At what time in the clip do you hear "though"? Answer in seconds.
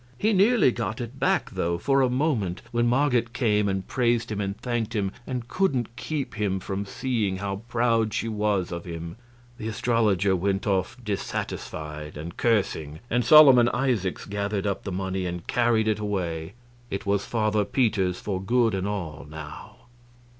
1.51-1.77